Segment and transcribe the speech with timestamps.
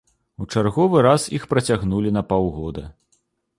[0.43, 2.89] У чарговы раз іх працягнулі на паўгода.